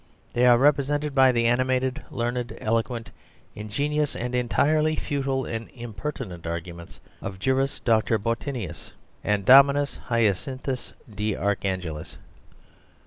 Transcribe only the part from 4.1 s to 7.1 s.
and entirely futile and impertinent arguments